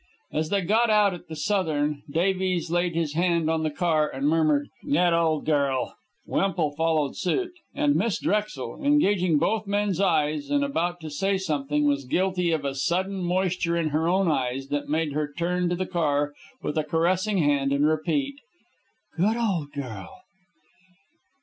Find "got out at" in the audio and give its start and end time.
0.61-1.27